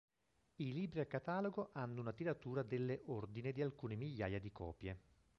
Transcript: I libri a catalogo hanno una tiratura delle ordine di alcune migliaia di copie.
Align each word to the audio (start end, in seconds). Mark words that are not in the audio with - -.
I 0.55 0.73
libri 0.73 0.99
a 0.99 1.05
catalogo 1.05 1.69
hanno 1.73 2.01
una 2.01 2.11
tiratura 2.11 2.63
delle 2.63 3.03
ordine 3.05 3.51
di 3.51 3.61
alcune 3.61 3.93
migliaia 3.95 4.39
di 4.39 4.51
copie. 4.51 4.99